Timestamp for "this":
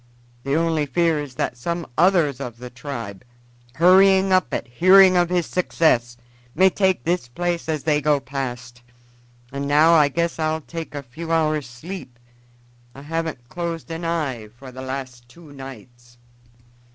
7.03-7.27